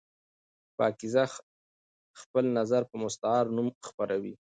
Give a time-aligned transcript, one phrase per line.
[0.77, 1.23] پاکیزه
[2.21, 4.33] خپل نظر په مستعار نوم خپروي.